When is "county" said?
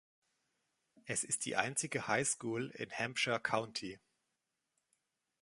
3.39-3.99